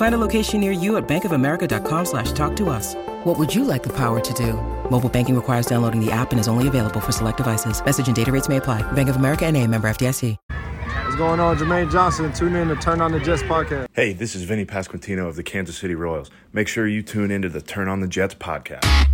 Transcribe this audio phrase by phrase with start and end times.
[0.00, 2.94] Find a location near you at bankofamerica.com slash talk to us.
[3.24, 4.54] What would you like the power to do?
[4.90, 7.84] Mobile banking requires downloading the app and is only available for select devices.
[7.84, 8.80] Message and data rates may apply.
[8.92, 10.38] Bank of America and a member FDIC.
[11.04, 11.58] What's going on?
[11.58, 12.32] Jermaine Johnson.
[12.32, 13.88] Tune in to Turn on the Jets podcast.
[13.92, 16.30] Hey, this is Vinnie Pasquantino of the Kansas City Royals.
[16.54, 19.09] Make sure you tune into the Turn on the Jets podcast.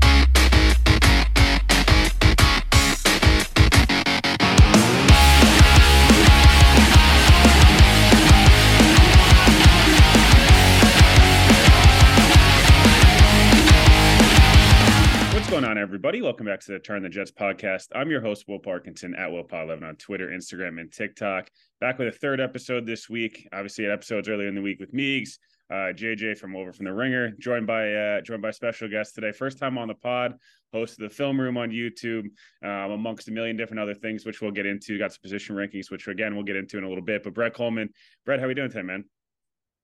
[16.06, 16.22] Everybody?
[16.22, 17.88] Welcome back to the Turn the Jets podcast.
[17.92, 21.50] I'm your host, Will Parkinson at WillPod11 on Twitter, Instagram, and TikTok.
[21.80, 23.48] Back with a third episode this week.
[23.52, 25.30] Obviously, had episodes earlier in the week with Meegs,
[25.68, 29.32] uh, JJ from Over from the Ringer, joined by uh, joined by special guest today.
[29.32, 30.34] First time on the pod,
[30.72, 32.26] host of the Film Room on YouTube,
[32.62, 35.00] um, amongst a million different other things, which we'll get into.
[35.00, 37.24] Got some position rankings, which again we'll get into in a little bit.
[37.24, 37.88] But Brett Kollmann,
[38.24, 39.06] Brett, how are we doing today, man?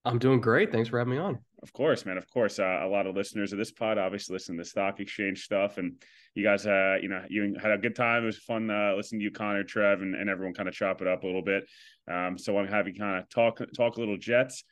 [0.05, 0.71] I'm doing great.
[0.71, 1.39] Thanks for having me on.
[1.63, 2.17] Of course, man.
[2.17, 2.59] Of course.
[2.59, 5.77] Uh, a lot of listeners of this pod obviously listen to the stock exchange stuff.
[5.77, 5.93] And
[6.35, 8.23] you guys, uh, you know, you had a good time.
[8.23, 11.01] It was fun uh, listening to you, Connor, Trev, and, and everyone kind of chop
[11.01, 11.63] it up a little bit.
[12.11, 14.65] Um, so I'm having kind of talk talk a little Jets.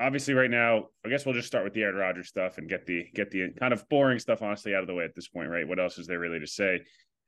[0.00, 2.84] Obviously, right now, I guess we'll just start with the Aaron Rodgers stuff and get
[2.84, 5.48] the get the kind of boring stuff honestly out of the way at this point,
[5.48, 5.66] right?
[5.66, 6.80] What else is there really to say?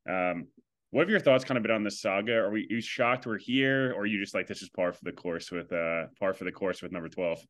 [0.06, 0.48] Um,
[0.90, 2.34] what have your thoughts kind of been on this saga?
[2.34, 5.04] Are we you shocked we're here, or are you just like this is par for
[5.04, 7.42] the course with uh par for the course with number twelve?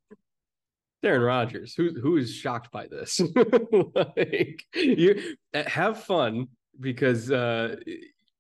[1.04, 3.20] Aaron Rodgers, who who is shocked by this?
[3.94, 6.48] like you have fun
[6.80, 7.76] because uh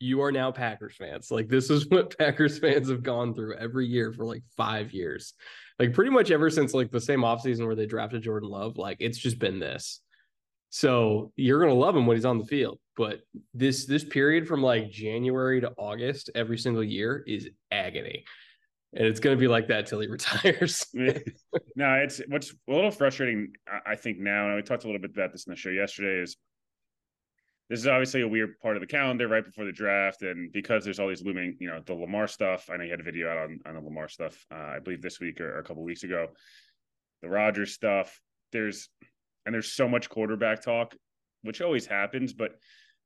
[0.00, 1.30] you are now Packers fans.
[1.30, 5.34] Like this is what Packers fans have gone through every year for like five years.
[5.78, 8.98] Like pretty much ever since like the same offseason where they drafted Jordan Love, like
[9.00, 10.00] it's just been this.
[10.70, 12.78] So you're gonna love him when he's on the field.
[12.96, 13.20] But
[13.54, 18.24] this this period from like January to August every single year is agony.
[18.96, 20.86] And it's gonna be like that till he retires.
[20.94, 23.52] no, it's what's a little frustrating,
[23.86, 26.22] I think now, and we talked a little bit about this in the show yesterday,
[26.22, 26.36] is
[27.70, 30.22] this is obviously a weird part of the calendar right before the draft.
[30.22, 32.68] And because there's all these looming, you know, the Lamar stuff.
[32.70, 35.00] I know you had a video out on, on the Lamar stuff, uh, I believe
[35.00, 36.28] this week or, or a couple weeks ago.
[37.22, 38.20] The Rodgers stuff.
[38.52, 38.90] There's
[39.46, 40.94] and there's so much quarterback talk,
[41.42, 42.52] which always happens, but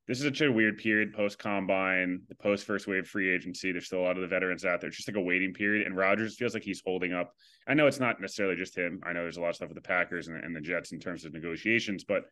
[0.08, 3.70] this is such a weird period post combine, the post first wave free agency.
[3.72, 4.88] There's still a lot of the veterans out there.
[4.88, 5.86] It's just like a waiting period.
[5.86, 7.34] And Rodgers feels like he's holding up.
[7.66, 9.00] I know it's not necessarily just him.
[9.04, 10.98] I know there's a lot of stuff with the Packers and, and the Jets in
[10.98, 12.24] terms of negotiations, but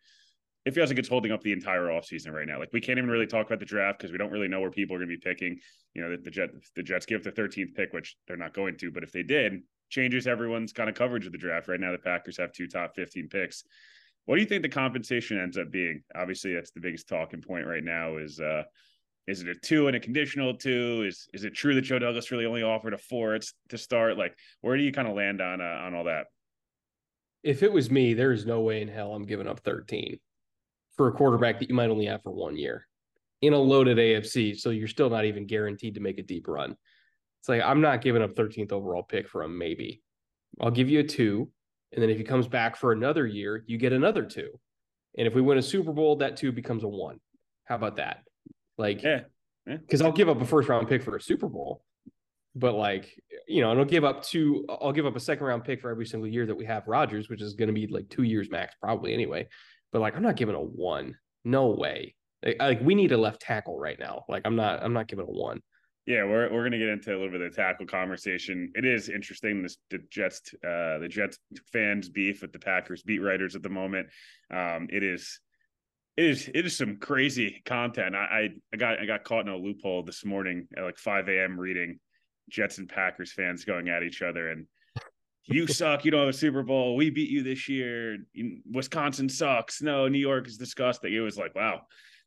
[0.64, 2.58] it feels like it's holding up the entire offseason right now.
[2.58, 4.70] Like we can't even really talk about the draft because we don't really know where
[4.70, 5.58] people are going to be picking.
[5.92, 8.78] You know, the, the Jet the Jets give the 13th pick, which they're not going
[8.78, 9.60] to, but if they did,
[9.90, 11.68] changes everyone's kind of coverage of the draft.
[11.68, 13.64] Right now, the Packers have two top 15 picks.
[14.26, 16.02] What do you think the compensation ends up being?
[16.14, 18.16] Obviously, that's the biggest talking point right now.
[18.16, 18.64] Is uh,
[19.26, 21.04] is it a two and a conditional two?
[21.06, 23.38] Is is it true that Joe Douglas really only offered a four
[23.68, 24.18] to start?
[24.18, 26.26] Like, where do you kind of land on uh, on all that?
[27.44, 30.18] If it was me, there is no way in hell I'm giving up 13
[30.96, 32.86] for a quarterback that you might only have for one year
[33.42, 34.58] in a loaded AFC.
[34.58, 36.76] So you're still not even guaranteed to make a deep run.
[37.40, 39.56] It's like I'm not giving up 13th overall pick for him.
[39.56, 40.02] Maybe
[40.60, 41.50] I'll give you a two
[41.92, 44.50] and then if he comes back for another year, you get another two.
[45.16, 47.20] And if we win a Super Bowl, that two becomes a one.
[47.64, 48.22] How about that?
[48.78, 49.20] Like, yeah,
[49.64, 50.06] because yeah.
[50.06, 51.82] I'll give up a first round pick for a Super Bowl,
[52.54, 53.10] but like,
[53.48, 55.90] you know, and I'll give up two, I'll give up a second round pick for
[55.90, 58.50] every single year that we have Rodgers, which is going to be like two years
[58.50, 59.48] max, probably anyway.
[59.92, 61.16] But like, I'm not giving a one.
[61.44, 62.14] No way.
[62.44, 64.24] Like, like we need a left tackle right now.
[64.28, 65.62] Like, I'm not, I'm not giving a one.
[66.06, 68.72] Yeah, we're we're gonna get into a little bit of the tackle conversation.
[68.76, 71.38] It is interesting this the Jets uh the Jets
[71.72, 74.08] fans beef with the Packers beat writers at the moment.
[74.54, 75.40] Um it is
[76.16, 78.14] it is it is some crazy content.
[78.14, 81.58] I I got I got caught in a loophole this morning at like 5 a.m.
[81.58, 81.98] reading
[82.50, 84.66] Jets and Packers fans going at each other and
[85.42, 86.04] you suck.
[86.04, 86.94] You don't have a Super Bowl.
[86.94, 88.18] We beat you this year.
[88.70, 89.82] Wisconsin sucks.
[89.82, 91.12] No, New York is disgusting.
[91.12, 91.82] It was like, wow,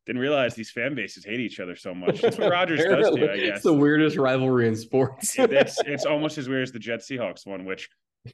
[0.09, 2.21] didn't realize these fan bases hate each other so much.
[2.21, 3.57] That's what Rodgers does to you, I guess.
[3.57, 5.37] It's the weirdest rivalry in sports.
[5.37, 7.87] it's it's almost as weird as the Jets Seahawks one, which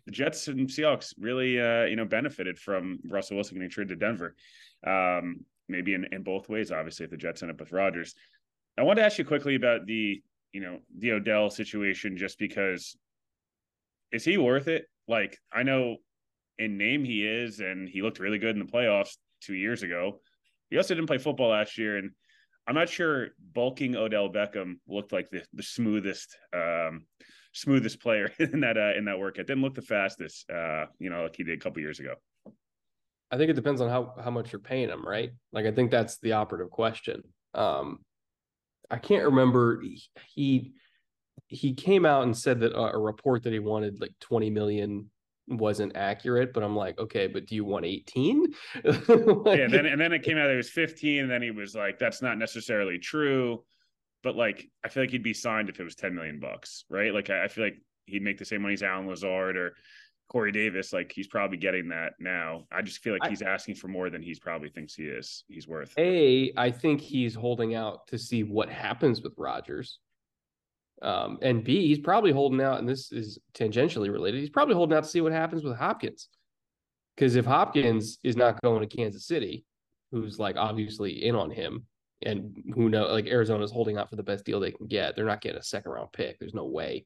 [0.06, 4.06] the Jets and Seahawks really uh, you know benefited from Russell Wilson getting traded to
[4.06, 4.38] Denver.
[4.88, 8.16] Um, maybe in, in both ways, obviously, if the Jets end up with Rodgers.
[8.78, 10.24] I want to ask you quickly about the
[10.54, 12.96] you know the Odell situation, just because
[14.14, 14.86] is he worth it?
[15.10, 15.98] Like I know
[16.58, 20.22] in name he is, and he looked really good in the playoffs two years ago.
[20.70, 22.12] He also didn't play football last year, and
[22.68, 27.06] I'm not sure bulking Odell Beckham looked like the the smoothest um,
[27.54, 29.48] smoothest player in that uh, in that workout.
[29.48, 32.16] Didn't look the fastest, uh, you know, like he did a couple years ago.
[33.32, 35.32] I think it depends on how how much you're paying him, right?
[35.52, 37.24] Like I think that's the operative question.
[37.54, 38.00] Um,
[38.90, 39.82] I can't remember
[40.34, 40.74] he
[41.48, 45.10] he came out and said that a, a report that he wanted like 20 million
[45.48, 48.54] wasn't accurate, but I'm like, okay, but do you want 18?
[48.84, 49.08] like,
[49.60, 52.00] yeah, then and then it came out it was 15, and then he was like,
[52.00, 53.64] that's not necessarily true.
[54.24, 57.14] But like, I feel like he'd be signed if it was 10 million bucks, right?
[57.14, 59.76] Like, I, I feel like he'd make the same money as Allen Lazard or
[60.30, 60.92] Corey Davis.
[60.92, 62.64] Like, he's probably getting that now.
[62.72, 65.44] I just feel like he's I, asking for more than he's probably thinks he is.
[65.48, 65.94] He's worth.
[66.00, 70.00] A, I think he's holding out to see what happens with Rodgers.
[71.02, 74.40] Um, and B, he's probably holding out, and this is tangentially related.
[74.40, 76.30] He's probably holding out to see what happens with Hopkins.
[77.16, 79.66] Because if Hopkins is not going to Kansas City,
[80.12, 81.86] who's like obviously in on him,
[82.22, 85.16] and who know, like Arizona's holding out for the best deal they can get.
[85.16, 86.40] They're not getting a second round pick.
[86.40, 87.06] There's no way.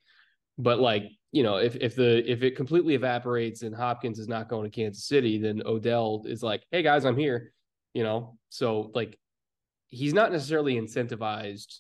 [0.58, 4.50] But like, you know, if if the if it completely evaporates and Hopkins is not
[4.50, 7.54] going to Kansas City, then Odell is like, hey guys, I'm here.
[7.94, 9.18] You know, so like
[9.88, 11.80] he's not necessarily incentivized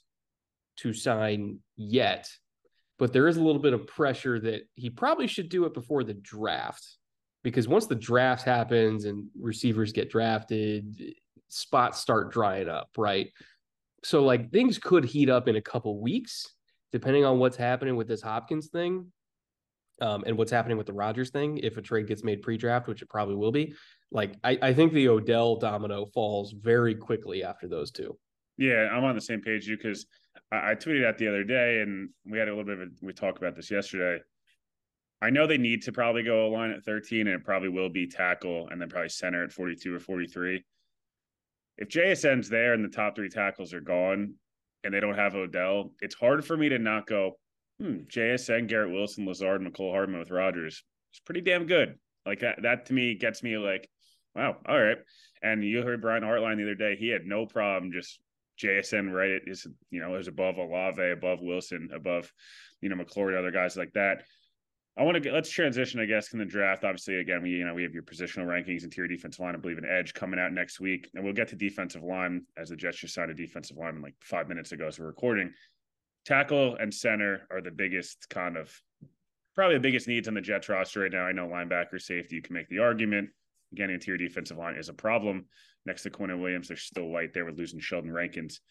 [0.81, 2.29] to sign yet,
[2.97, 6.03] but there is a little bit of pressure that he probably should do it before
[6.03, 6.85] the draft.
[7.41, 11.15] Because once the draft happens and receivers get drafted,
[11.47, 13.29] spots start drying up, right?
[14.03, 16.45] So like things could heat up in a couple weeks,
[16.91, 19.11] depending on what's happening with this Hopkins thing.
[20.01, 23.01] Um, and what's happening with the Rodgers thing, if a trade gets made pre-draft, which
[23.01, 23.73] it probably will be,
[24.11, 28.17] like I, I think the Odell domino falls very quickly after those two.
[28.59, 30.05] Yeah, I'm on the same page you because
[30.51, 32.91] I, I, tweeted that the other day, and we had a little bit of a,
[33.01, 34.21] we talked about this yesterday.
[35.21, 37.87] I know they need to probably go a line at 13, and it probably will
[37.87, 40.61] be tackle, and then probably center at 42 or 43.
[41.77, 44.33] If JSN's there and the top three tackles are gone,
[44.83, 47.39] and they don't have Odell, it's hard for me to not go.
[47.79, 50.83] Hmm, JSN, Garrett Wilson, Lazard, Mecole Hardman with Rodgers.
[51.11, 51.97] It's pretty damn good.
[52.25, 53.89] Like that, that to me gets me like,
[54.35, 54.97] wow, all right.
[55.41, 58.19] And you heard Brian Hartline the other day; he had no problem just
[58.61, 62.31] JSN right is you know is above Olave, above Wilson, above
[62.81, 64.23] you know McLaurin, other guys like that.
[64.97, 66.83] I want to get let's transition, I guess, in the draft.
[66.83, 69.77] Obviously, again, we you know we have your positional rankings, interior defensive line, I believe
[69.77, 72.97] an edge coming out next week, and we'll get to defensive line as the Jets
[72.97, 75.53] just signed a defensive lineman like five minutes ago, so we're recording.
[76.25, 78.77] Tackle and center are the biggest kind of
[79.55, 81.23] probably the biggest needs on the Jets roster right now.
[81.23, 83.29] I know linebacker, safety, you can make the argument.
[83.71, 85.45] Again, interior defensive line is a problem
[85.89, 86.67] next to Quinnen Williams.
[86.67, 88.61] They're still white there with losing Sheldon Rankins.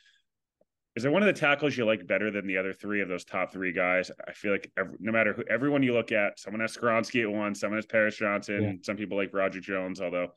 [0.97, 3.25] Is there one of the tackles you like better than the other three of those
[3.25, 4.11] top three guys?
[4.27, 7.31] I feel like every, no matter who, everyone you look at, someone has Skoronski at
[7.31, 8.73] one, someone has Paris Johnson, yeah.
[8.83, 10.29] some people like Broderick Jones, although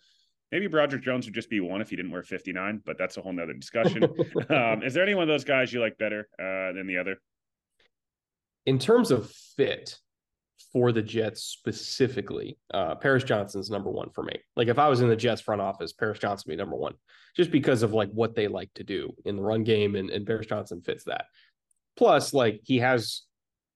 [0.52, 3.22] maybe Broderick Jones would just be one if he didn't wear 59, but that's a
[3.22, 4.04] whole nother discussion.
[4.50, 7.20] um, is there any one of those guys you like better uh, than the other?
[8.66, 9.98] In terms of fit,
[10.72, 14.40] for the Jets specifically, uh, Paris Johnson's number one for me.
[14.56, 16.94] Like if I was in the Jets front office, Paris Johnson would be number one,
[17.36, 20.26] just because of like what they like to do in the run game, and, and
[20.26, 21.26] Paris Johnson fits that.
[21.98, 23.24] Plus, like he has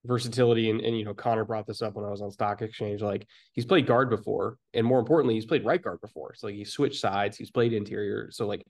[0.05, 3.01] versatility, and, and you know Connor brought this up when I was on Stock Exchange.
[3.01, 6.33] Like he's played guard before, and more importantly, he's played right guard before.
[6.35, 8.29] So like he switched sides, he's played interior.
[8.31, 8.65] So like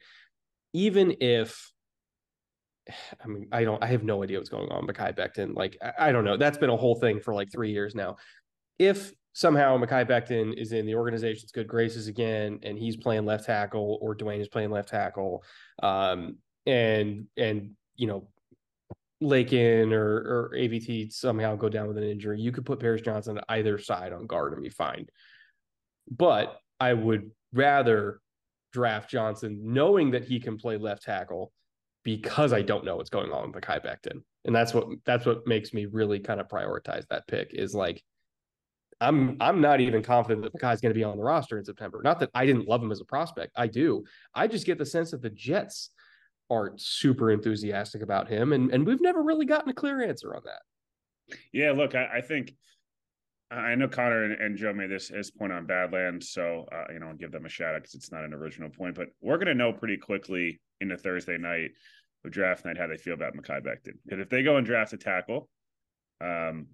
[0.74, 1.72] even if
[3.24, 4.88] I mean, I don't, I have no idea what's going on.
[4.88, 6.38] Mekhi Becton, like, I, I, don't know.
[6.38, 8.18] That's been a whole thing for like three years now.
[8.80, 13.46] If somehow Mekhi Becton is in the organization's good graces again, and he's playing left
[13.46, 15.44] tackle, or Duane is playing left tackle,
[15.84, 18.27] um, and and you know,
[19.22, 23.39] Laken or or AVT somehow go down with an injury, you could put Paris Johnson
[23.50, 25.08] either side on guard and be fine.
[26.10, 28.20] But I would rather
[28.74, 31.54] draft Johnson knowing that he can play left tackle
[32.05, 34.21] because I don't know what's going on with Mekhi Becton.
[34.45, 38.01] And that's what that's what makes me really kind of prioritize that pick is like
[39.01, 42.00] I'm I'm not even confident that Mekhi's going to be on the roster in September.
[42.03, 43.51] Not that I didn't love him as a prospect.
[43.57, 44.05] I do.
[44.33, 45.89] I just get the sense that the Jets
[46.50, 48.53] aren't super enthusiastic about him.
[48.53, 51.38] And and we've never really gotten a clear answer on that.
[51.51, 52.53] Yeah, look, I, I think
[53.51, 56.99] I know Connor and, and, Joe made this his point on Badlands, so uh, you
[56.99, 58.95] know, I'll give them a shout out because it's not an original point.
[58.95, 61.71] But we're going to know pretty quickly into Thursday night
[62.25, 63.97] of draft night how they feel about Mekhi Becton.
[64.03, 65.47] Because if they go and draft a tackle,
[66.21, 66.67] um,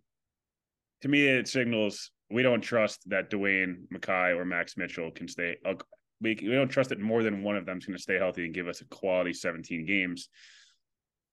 [1.01, 5.57] to me it signals we don't trust that Duane Mekhi or Max Mitchell can stay.
[5.65, 5.73] Uh,
[6.21, 8.45] we, we don't trust that more than one of them is going to stay healthy
[8.45, 10.29] and give us a quality 17 games.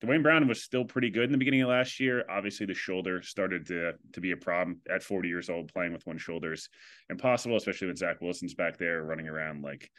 [0.01, 2.23] Duane Brown was still pretty good in the beginning of last year.
[2.29, 5.73] Obviously, the shoulder started to to be a problem at 40 years old.
[5.73, 6.69] Playing with one shoulder is
[7.09, 9.91] impossible, especially when Zach Wilson's back there running around like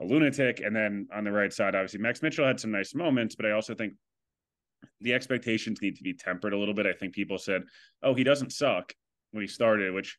[0.00, 0.60] a lunatic.
[0.60, 3.50] And then on the right side, obviously, Max Mitchell had some nice moments, but I
[3.50, 3.92] also think
[5.00, 6.86] the expectations need to be tempered a little bit.
[6.86, 7.62] I think people said,
[8.02, 8.94] "Oh, he doesn't suck"
[9.32, 10.18] when he started, which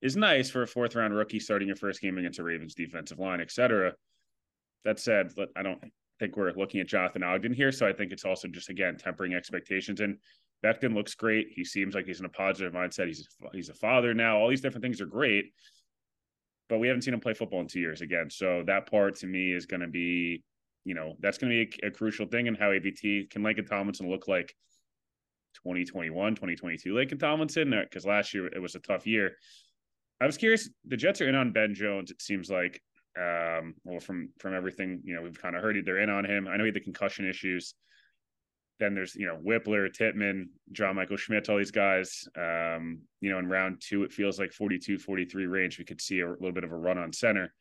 [0.00, 3.18] is nice for a fourth round rookie starting your first game against a Ravens defensive
[3.18, 3.94] line, etc.
[4.84, 5.82] That said, I don't
[6.18, 7.72] think we're looking at Jonathan Ogden here.
[7.72, 10.00] So I think it's also just again tempering expectations.
[10.00, 10.18] And
[10.64, 11.48] Becton looks great.
[11.50, 13.06] He seems like he's in a positive mindset.
[13.06, 14.38] He's he's a father now.
[14.38, 15.52] All these different things are great,
[16.68, 18.30] but we haven't seen him play football in two years again.
[18.30, 20.42] So that part to me is going to be,
[20.84, 23.68] you know, that's going to be a, a, crucial thing in how AVT can Laken
[23.68, 24.52] Tomlinson look like
[25.64, 29.36] 2021, 2022 Laken Tomlinson uh, because last year it was a tough year.
[30.20, 30.68] I was curious.
[30.86, 32.10] The Jets are in on Ben Jones.
[32.10, 32.82] It seems like
[33.18, 36.46] um, well, from from everything you know, we've kind of heard they're in on him.
[36.46, 37.74] I know he had the concussion issues.
[38.78, 42.28] Then there's you know Wypler, Tippmann, John Michael Schmitz, all these guys.
[42.36, 45.78] Um, you know, in round two, it feels like 42, 43 range.
[45.78, 47.52] We could see a little bit of a run on center.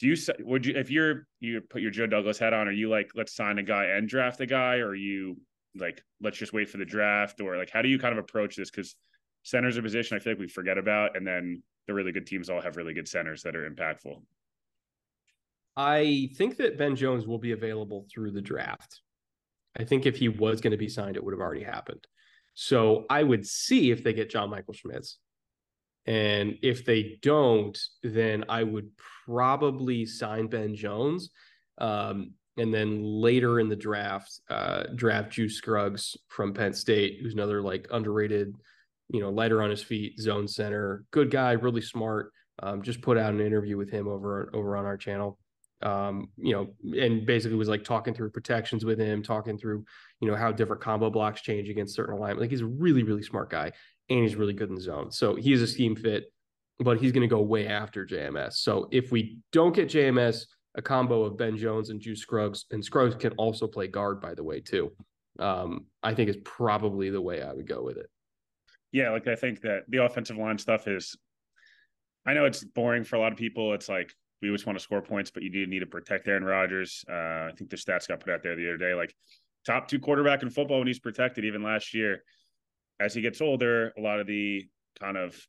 [0.00, 2.66] Do you would you if you're you put your Joe Douglas hat on?
[2.66, 5.36] Are you like let's sign a guy and draft a guy, or you
[5.76, 8.56] like let's just wait for the draft, or like how do you kind of approach
[8.56, 8.70] this?
[8.70, 8.96] Because
[9.44, 12.26] center's are a position I feel like we forget about, and then the really good
[12.26, 14.20] teams all have really good centers that are impactful.
[15.78, 19.00] I think that Ben Jones will be available through the draft.
[19.78, 22.04] I think if he was going to be signed, it would have already happened.
[22.54, 25.18] So I would see if they get John Michael Schmitz.
[26.04, 28.90] And if they don't, then I would
[29.24, 31.30] probably sign Ben Jones.
[31.80, 37.34] Um, and then later in the draft, uh, draft Juice Scruggs from Penn State, who's
[37.34, 38.52] another like underrated,
[39.10, 42.32] you know, lighter on his feet, zone center, good guy, really smart.
[42.60, 45.38] Um, just put out an interview with him over over on our channel
[45.82, 49.84] um, you know, and basically was like talking through protections with him, talking through,
[50.20, 52.40] you know, how different combo blocks change against certain alignment.
[52.40, 53.72] Like he's a really, really smart guy
[54.08, 55.12] and he's really good in the zone.
[55.12, 56.32] So he's a scheme fit,
[56.78, 58.54] but he's going to go way after JMS.
[58.54, 62.84] So if we don't get JMS, a combo of Ben Jones and Juice Scruggs, and
[62.84, 64.92] Scruggs can also play guard, by the way, too.
[65.38, 68.10] Um, I think is probably the way I would go with it.
[68.90, 71.16] Yeah, like I think that the offensive line stuff is
[72.26, 73.72] I know it's boring for a lot of people.
[73.74, 76.44] It's like we just want to score points, but you do need to protect Aaron
[76.44, 77.04] Rodgers.
[77.08, 77.12] Uh,
[77.48, 79.14] I think the stats got put out there the other day, like
[79.66, 82.22] top two quarterback in football when he's protected, even last year.
[83.00, 84.66] As he gets older, a lot of the
[85.00, 85.40] kind of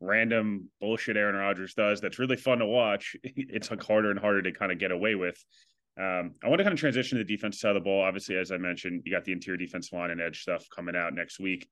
[0.00, 3.16] random bullshit Aaron Rodgers does that's really fun to watch.
[3.24, 5.42] It's like harder and harder to kind of get away with.
[5.98, 8.02] Um, I want to kind of transition to the defensive side of the ball.
[8.02, 11.14] Obviously, as I mentioned, you got the interior defensive line and edge stuff coming out
[11.14, 11.68] next week.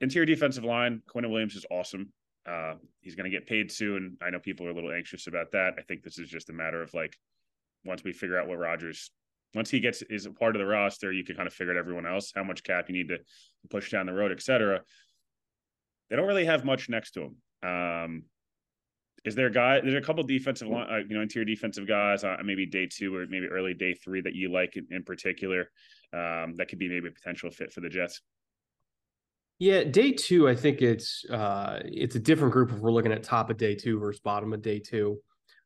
[0.00, 2.12] Interior defensive line, Quinn Williams is awesome.
[2.46, 4.16] Uh, he's going to get paid soon.
[4.20, 5.74] I know people are a little anxious about that.
[5.78, 7.16] I think this is just a matter of like
[7.84, 9.10] once we figure out what Rodgers
[9.54, 11.78] once he gets is a part of the roster, you can kind of figure out
[11.78, 13.18] everyone else, how much cap you need to
[13.70, 14.80] push down the road, etc.
[16.10, 17.68] They don't really have much next to him.
[17.68, 18.22] Um,
[19.24, 19.80] is there a guy?
[19.80, 23.14] There's a couple defensive line, uh, you know, interior defensive guys, uh, maybe day two
[23.14, 25.70] or maybe early day three that you like in, in particular.
[26.12, 28.20] Um, that could be maybe a potential fit for the Jets.
[29.64, 33.22] Yeah, day two, I think it's uh it's a different group if we're looking at
[33.22, 35.16] top of day two versus bottom of day two.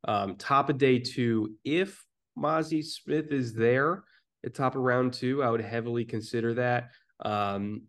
[0.06, 2.06] Um, top of day two, if
[2.38, 4.04] Mazi Smith is there
[4.46, 6.90] at top of round two, I would heavily consider that.
[7.24, 7.88] Um,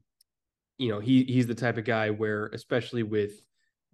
[0.79, 3.33] you know, he he's the type of guy where, especially with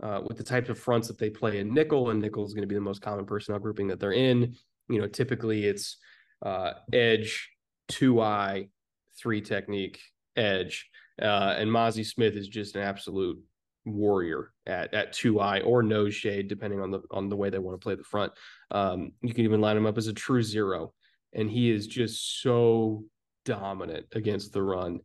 [0.02, 2.64] uh, with the types of fronts that they play in nickel, and nickel is going
[2.64, 4.56] to be the most common personnel grouping that they're in.
[4.88, 5.98] You know, typically it's
[6.42, 7.50] uh, edge,
[7.90, 8.70] two eye,
[9.20, 10.00] three technique,
[10.38, 10.90] edge.
[11.22, 13.40] Uh, and Mazi Smith is just an absolute
[13.86, 17.60] warrior at at two eye or nose shade, depending on the on the way they
[17.60, 18.34] want to play the front.
[18.72, 20.94] Um, you can even line him up as a true zero,
[21.34, 23.04] and he is just so
[23.46, 25.00] dominant against the run.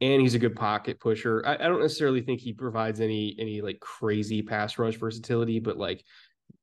[0.00, 1.44] And he's a good pocket pusher.
[1.46, 5.76] I, I don't necessarily think he provides any any like crazy pass rush versatility, but
[5.76, 6.04] like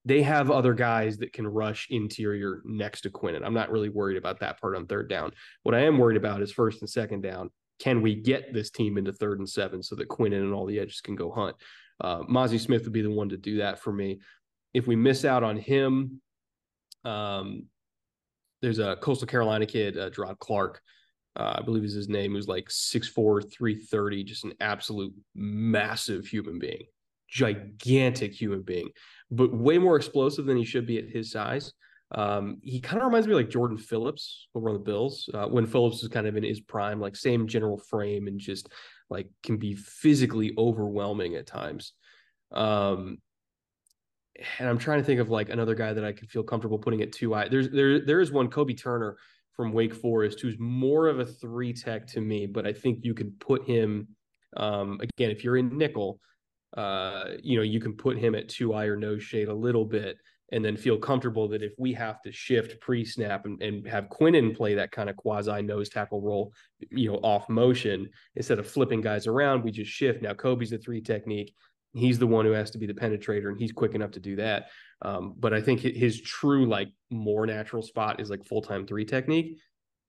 [0.06, 3.46] they have other guys that can rush interior next to Quinnen.
[3.46, 5.32] I'm not really worried about that part on third down.
[5.64, 8.98] What I am worried about is first and second down can we get this team
[8.98, 11.56] into third and seven so that Quinnen and all the edges can go hunt?
[12.02, 14.20] Uh, Mazi Smith would be the one to do that for me.
[14.74, 16.22] If we miss out on him,
[17.06, 17.66] um,
[18.62, 20.82] there's a Coastal Carolina kid, uh, Jerrod Clark,
[21.36, 26.60] uh, I believe is his name, who's like 6'4, 330, just an absolute massive human
[26.60, 26.84] being,
[27.30, 28.90] gigantic human being,
[29.32, 31.74] but way more explosive than he should be at his size.
[32.12, 35.46] Um, he kind of reminds me of like Jordan Phillips over on the Bills uh,
[35.46, 38.70] when Phillips was kind of in his prime, like same general frame and just
[39.10, 41.94] like can be physically overwhelming at times.
[42.52, 43.20] Um,
[44.58, 47.02] and I'm trying to think of like another guy that I could feel comfortable putting
[47.02, 47.34] at two.
[47.36, 49.18] I there's there there is one Kobie Turner
[49.56, 53.14] from Wake Forest who's more of a three tech to me, but I think you
[53.14, 54.08] can put him
[54.58, 56.20] um, again if you're in nickel,
[56.76, 59.86] uh, you know you can put him at two eye or nose shade a little
[59.86, 60.18] bit
[60.52, 64.56] and then feel comfortable that if we have to shift pre-snap and, and have Quinnen
[64.56, 66.54] play that kind of quasi nose tackle role,
[66.90, 70.22] you know, off motion instead of flipping guys around, we just shift.
[70.22, 71.54] Now Kobie's a three technique.
[71.94, 74.36] He's the one who has to be the penetrator, and he's quick enough to do
[74.36, 74.70] that.
[75.02, 79.06] Um, but I think his true, like, more natural spot is like full time three
[79.06, 79.58] technique.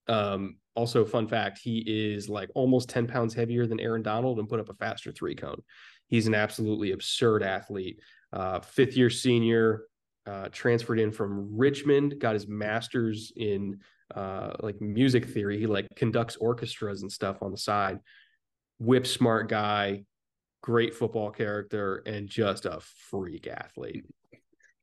[0.07, 4.49] Um, also, fun fact, he is like almost 10 pounds heavier than Aaron Donald and
[4.49, 5.63] put up a faster three cone.
[6.09, 8.01] He's an absolutely absurd athlete.
[8.33, 9.83] Uh, fifth year senior,
[10.31, 13.81] uh, transferred in from Richmond, got his master's in
[14.15, 15.59] uh, like music theory.
[15.59, 17.99] He like conducts orchestras and stuff on the side.
[18.79, 20.05] Whip smart guy,
[20.63, 22.79] great football character, and just a
[23.11, 24.05] freak athlete.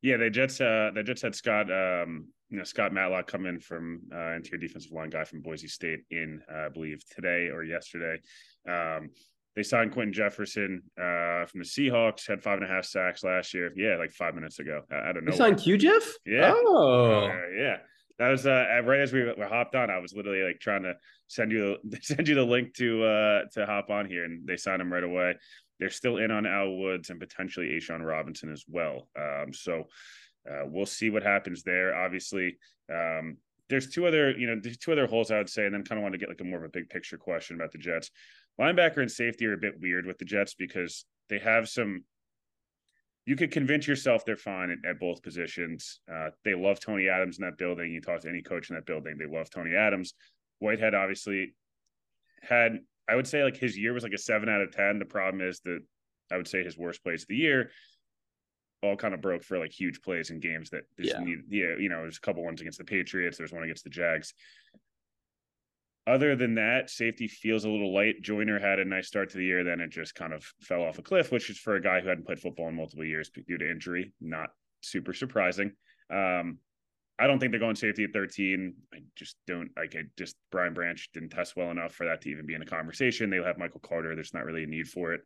[0.01, 3.59] Yeah, they just uh they just had Scott um you know Scott Matlock come in
[3.59, 7.63] from uh interior defensive line guy from Boise State in uh, I believe today or
[7.63, 8.21] yesterday.
[8.69, 9.09] Um
[9.57, 12.27] they signed Quinton Jefferson uh, from the Seahawks.
[12.27, 13.73] Had five and a half sacks last year.
[13.75, 14.83] Yeah, like five minutes ago.
[14.91, 15.31] I, I don't know.
[15.31, 16.03] They signed Q Jeff.
[16.27, 16.53] Yeah.
[16.55, 17.25] Oh.
[17.25, 17.77] Uh, yeah.
[18.19, 19.89] That was uh, right as we were hopped on.
[19.89, 20.93] I was literally like trying to
[21.25, 24.79] send you send you the link to uh, to hop on here, and they signed
[24.79, 25.33] him right away.
[25.79, 29.07] They're still in on Al Woods and potentially A'Shawn Robinson as well.
[29.19, 29.85] Um, so
[30.47, 31.95] uh, we'll see what happens there.
[31.95, 32.59] Obviously,
[32.93, 33.37] um,
[33.69, 35.97] there's two other you know there's two other holes I would say, and then kind
[35.97, 38.11] of want to get like a more of a big picture question about the Jets.
[38.59, 42.03] Linebacker and safety are a bit weird with the Jets because they have some.
[43.25, 45.99] You could convince yourself they're fine at, at both positions.
[46.11, 47.91] Uh, they love Tony Adams in that building.
[47.91, 50.13] You talk to any coach in that building, they love Tony Adams.
[50.59, 51.53] Whitehead obviously
[52.41, 54.97] had, I would say, like his year was like a seven out of ten.
[54.97, 55.79] The problem is that
[56.31, 57.71] I would say his worst plays of the year
[58.83, 61.23] all kind of broke for like huge plays in games that just Yeah.
[61.23, 63.89] need, yeah, you know, there's a couple ones against the Patriots, there's one against the
[63.89, 64.33] Jags.
[66.07, 68.21] Other than that, safety feels a little light.
[68.21, 70.99] Joyner had a nice start to the year, then it just kind of fell off
[70.99, 73.57] a cliff, which is for a guy who hadn't played football in multiple years due
[73.57, 75.73] to injury, not super surprising.
[76.09, 76.59] Um,
[77.19, 78.73] I don't think they're going safety at 13.
[78.93, 80.05] I just don't like it.
[80.17, 83.29] Just Brian Branch didn't test well enough for that to even be in a conversation.
[83.29, 84.15] They'll have Michael Carter.
[84.15, 85.21] There's not really a need for it.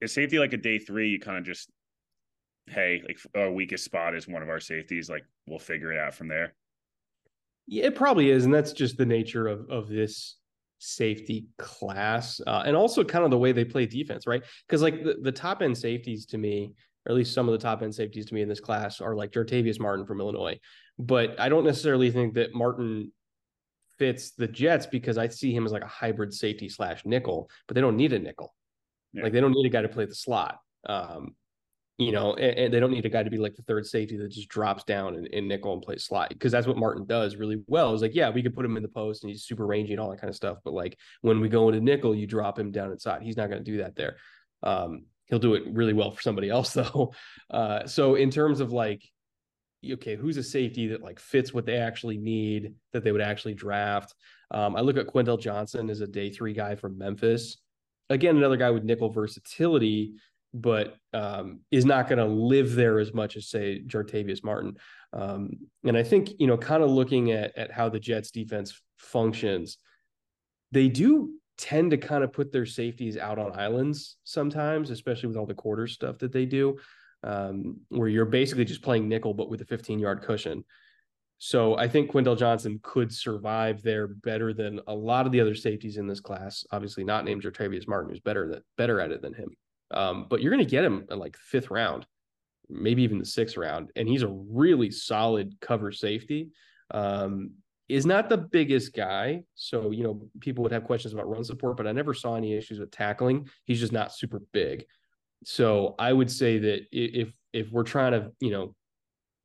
[0.00, 1.10] Is safety like a day three?
[1.10, 1.68] You kind of just,
[2.68, 5.10] hey, like our weakest spot is one of our safeties.
[5.10, 6.54] Like we'll figure it out from there.
[7.66, 10.36] Yeah, it probably is, and that's just the nature of of this
[10.78, 14.42] safety class, uh, and also kind of the way they play defense, right?
[14.66, 16.72] Because like the, the top end safeties to me,
[17.06, 19.16] or at least some of the top end safeties to me in this class, are
[19.16, 20.58] like Jartavius Martin from Illinois,
[20.98, 23.10] but I don't necessarily think that Martin
[23.98, 27.74] fits the Jets because I see him as like a hybrid safety slash nickel, but
[27.74, 28.54] they don't need a nickel.
[29.12, 29.24] Yeah.
[29.24, 30.58] Like they don't need a guy to play the slot.
[30.86, 31.34] Um,
[31.98, 34.16] you know, and, and they don't need a guy to be like the third safety
[34.18, 37.62] that just drops down in, nickel and plays slot because that's what Martin does really
[37.66, 37.94] well.
[37.94, 40.00] Is like, yeah, we could put him in the post and he's super rangy and
[40.00, 40.58] all that kind of stuff.
[40.62, 43.22] But like when we go into nickel, you drop him down inside.
[43.22, 44.16] He's not going to do that there.
[44.62, 47.14] Um, he'll do it really well for somebody else though.
[47.50, 49.02] Uh, so in terms of like,
[49.90, 53.54] okay, who's a safety that like fits what they actually need that they would actually
[53.54, 54.14] draft?
[54.50, 57.56] Um, I look at Quindell Johnson as a day three guy from Memphis.
[58.10, 60.14] Again, another guy with nickel versatility,
[60.60, 64.76] but um, is not going to live there as much as say Jartavius Martin.
[65.12, 65.50] Um,
[65.84, 69.78] and I think you know, kind of looking at at how the Jets defense functions,
[70.72, 75.36] they do tend to kind of put their safeties out on islands sometimes, especially with
[75.36, 76.78] all the quarter stuff that they do,
[77.22, 80.64] um, where you're basically just playing nickel but with a 15 yard cushion.
[81.38, 85.54] So I think Quindell Johnson could survive there better than a lot of the other
[85.54, 86.64] safeties in this class.
[86.72, 89.50] Obviously, not named Jartavius Martin, who's better that better at it than him.
[89.90, 92.06] Um, but you're going to get him in like fifth round,
[92.68, 96.50] maybe even the sixth round, and he's a really solid cover safety.
[96.90, 97.52] Um,
[97.88, 101.76] is not the biggest guy, so you know people would have questions about run support,
[101.76, 103.48] but I never saw any issues with tackling.
[103.64, 104.84] He's just not super big.
[105.44, 108.74] So I would say that if if we're trying to you know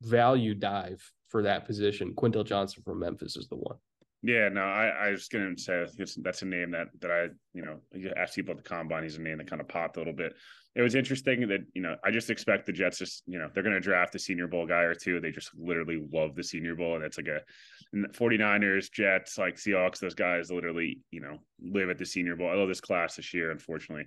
[0.02, 3.76] value dive for that position, Quindell Johnson from Memphis is the one.
[4.24, 5.84] Yeah, no, I, I was going to say
[6.16, 9.02] that's, a name that that I, you know, you asked people at the combine.
[9.02, 10.34] He's a name that kind of popped a little bit.
[10.74, 13.64] It was interesting that you know I just expect the Jets just you know they're
[13.64, 15.20] going to draft a Senior Bowl guy or two.
[15.20, 17.40] They just literally love the Senior Bowl, and it's like a
[17.94, 22.48] 49ers, Jets, like Seahawks, those guys literally, you know, live at the Senior Bowl.
[22.48, 24.06] I love this class this year, unfortunately.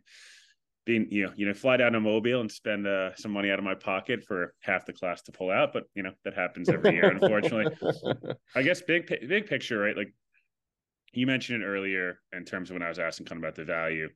[0.85, 3.57] Being, you know, you know, fly down to Mobile and spend uh, some money out
[3.57, 6.69] of my pocket for half the class to pull out, but you know that happens
[6.69, 7.75] every year, unfortunately.
[8.55, 9.97] I guess big big picture, right?
[9.97, 10.13] Like
[11.15, 13.63] you mentioned it earlier in terms of when I was asking kind of about the
[13.63, 14.09] value.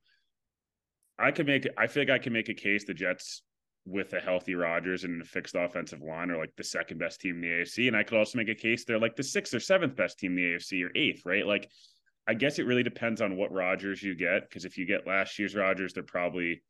[1.17, 3.41] I could make, I feel like I can make a case the Jets
[3.85, 7.35] with a healthy Rodgers and a fixed offensive line are like the second best team
[7.35, 7.87] in the AFC.
[7.87, 10.37] And I could also make a case they're like the sixth or seventh best team
[10.37, 11.45] in the AFC or eighth, right?
[11.45, 11.69] Like,
[12.27, 14.47] I guess it really depends on what Rodgers you get.
[14.47, 16.61] Because if you get last year's Rodgers, they're probably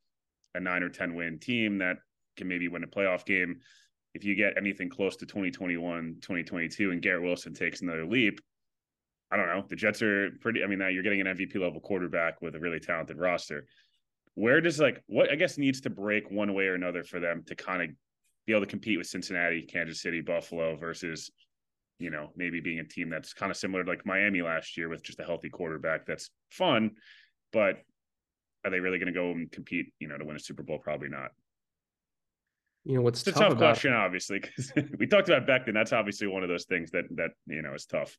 [0.55, 1.97] a nine or 10 win team that
[2.38, 3.59] can maybe win a playoff game.
[4.13, 8.39] If you get anything close to 2021, 2022, and Garrett Wilson takes another leap,
[9.31, 9.63] I don't know.
[9.67, 12.59] The Jets are pretty, I mean, now you're getting an MVP level quarterback with a
[12.59, 13.65] really talented roster
[14.39, 17.43] where does like what I guess needs to break one way or another for them
[17.47, 17.89] to kind of
[18.47, 21.29] be able to compete with Cincinnati, Kansas City, Buffalo versus
[21.99, 24.89] you know maybe being a team that's kind of similar to like Miami last year
[24.89, 26.91] with just a healthy quarterback that's fun,
[27.53, 27.77] but
[28.65, 30.79] are they really going to go and compete you know to win a Super Bowl?
[30.79, 31.31] Probably not.
[32.85, 33.57] You know what's it's a tough about...
[33.57, 35.73] question, obviously, because we talked about Becton.
[35.73, 38.17] That's obviously one of those things that that you know is tough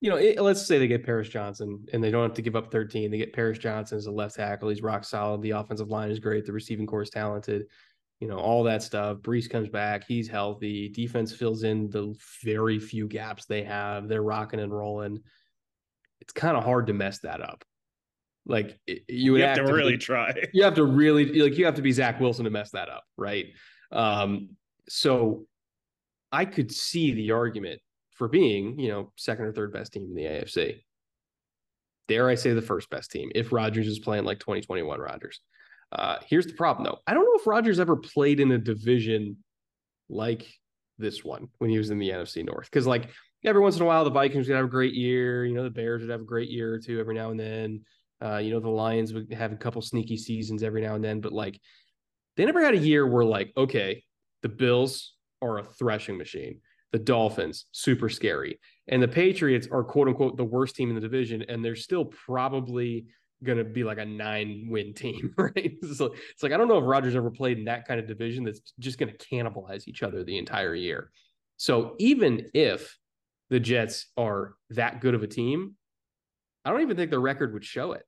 [0.00, 2.56] you know, it, let's say they get Paris Johnson and they don't have to give
[2.56, 3.10] up 13.
[3.10, 4.68] They get Paris Johnson as a left tackle.
[4.68, 5.40] He's rock solid.
[5.42, 6.44] The offensive line is great.
[6.44, 7.66] The receiving corps is talented.
[8.20, 9.18] You know, all that stuff.
[9.18, 10.04] Breece comes back.
[10.06, 10.88] He's healthy.
[10.88, 14.08] Defense fills in the very few gaps they have.
[14.08, 15.20] They're rocking and rolling.
[16.20, 17.62] It's kind of hard to mess that up.
[18.46, 20.32] Like you would you have to really try.
[20.52, 23.04] You have to really like you have to be Zach Wilson to mess that up,
[23.16, 23.46] right?
[23.92, 24.50] Um,
[24.88, 25.46] so
[26.32, 27.80] I could see the argument
[28.12, 30.80] for being, you know, second or third best team in the AFC.
[32.08, 35.40] Dare I say the first best team if Rodgers is playing like 2021 Rodgers.
[35.96, 36.98] Uh, here's the problem though.
[37.06, 39.38] I don't know if Rodgers ever played in a division
[40.08, 40.46] like
[40.98, 42.66] this one when he was in the NFC North.
[42.70, 43.08] Because like
[43.44, 45.46] every once in a while, the Vikings would have a great year.
[45.46, 47.80] You know, the Bears would have a great year or two every now and then.
[48.22, 51.20] Uh, you know, the Lions would have a couple sneaky seasons every now and then.
[51.20, 51.58] But like,
[52.36, 54.04] they never had a year where like, okay,
[54.42, 56.60] the Bills are a threshing machine
[56.92, 58.58] the Dolphins, super scary.
[58.88, 62.06] And the Patriots are quote unquote the worst team in the division, and they're still
[62.06, 63.06] probably
[63.44, 65.76] going to be like a nine win team, right?
[65.94, 68.44] So it's like, I don't know if Rodgers ever played in that kind of division
[68.44, 71.10] that's just going to cannibalize each other the entire year.
[71.56, 72.96] So even if
[73.50, 75.74] the Jets are that good of a team,
[76.64, 78.02] I don't even think the record would show it.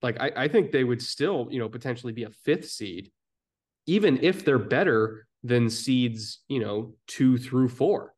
[0.00, 3.12] Like, I, I think they would still, you know, potentially be a fifth seed,
[3.86, 8.14] even if they're better than seeds, you know, two through four.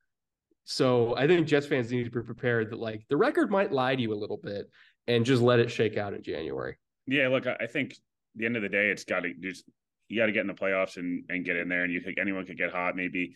[0.64, 3.94] So I think Jets fans need to be prepared that like the record might lie
[3.94, 4.70] to you a little bit
[5.06, 6.76] and just let it shake out in January.
[7.06, 7.96] Yeah, look, I think
[8.34, 9.64] the end of the day, it's got to just
[10.08, 12.18] you got to get in the playoffs and and get in there, and you think
[12.18, 12.96] anyone could get hot.
[12.96, 13.34] Maybe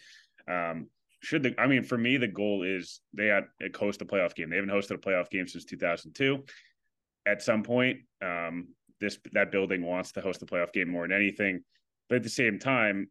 [0.51, 0.89] um,
[1.21, 3.45] should the I mean for me the goal is they had
[3.77, 4.51] host a playoff game.
[4.51, 6.45] They haven't hosted a playoff game since 2002.
[7.27, 8.69] At some point, um,
[9.01, 11.61] this that building wants to host the playoff game more than anything.
[12.09, 13.09] But at the same time,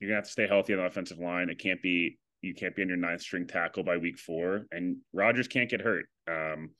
[0.00, 1.48] you're gonna have to stay healthy on the offensive line.
[1.48, 4.98] It can't be you can't be on your ninth string tackle by week four, and
[5.12, 6.06] Rodgers can't get hurt.
[6.28, 6.70] Um,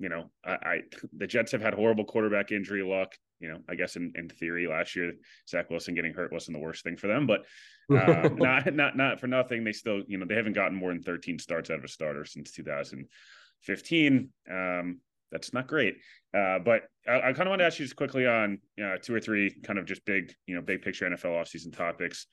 [0.00, 0.80] you know, I, I,
[1.16, 3.14] the Jets have had horrible quarterback injury luck.
[3.38, 5.12] You know, I guess in, in theory last year
[5.48, 7.44] Zach Wilson getting hurt wasn't the worst thing for them, but
[7.90, 9.62] um, not not not for nothing.
[9.62, 12.24] They still you know they haven't gotten more than 13 starts out of a starter
[12.24, 14.28] since 2015.
[14.50, 15.96] Um, that's not great.
[16.36, 19.14] Uh, but I, I kind of want to ask you just quickly on uh, two
[19.14, 22.26] or three kind of just big, you know, big picture NFL offseason topics.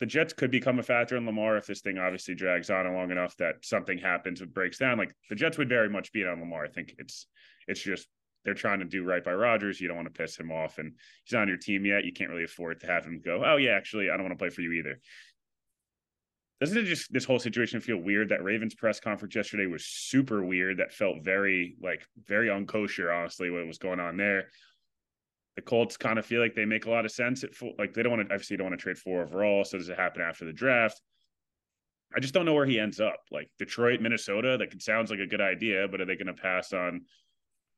[0.00, 3.10] The Jets could become a factor in Lamar if this thing obviously drags on long
[3.10, 4.98] enough that something happens, it breaks down.
[4.98, 6.64] Like the Jets would very much beat on Lamar.
[6.64, 7.26] I think it's
[7.66, 8.06] it's just
[8.44, 9.80] they're trying to do right by Rodgers.
[9.80, 10.92] You don't want to piss him off, and
[11.24, 12.04] he's not on your team yet.
[12.04, 13.42] You can't really afford to have him go.
[13.44, 15.00] Oh yeah, actually, I don't want to play for you either
[16.60, 20.44] doesn't it just this whole situation feel weird that Ravens press conference yesterday was super
[20.44, 24.48] weird that felt very like very unkosher honestly what was going on there
[25.56, 28.02] the Colts kind of feel like they make a lot of sense at like they
[28.02, 30.44] don't want to obviously don't want to trade four overall so does it happen after
[30.44, 31.00] the draft?
[32.14, 33.16] I just don't know where he ends up.
[33.32, 36.72] Like Detroit Minnesota that sounds like a good idea but are they going to pass
[36.72, 37.02] on